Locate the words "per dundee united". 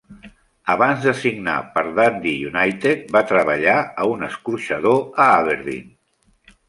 1.75-3.03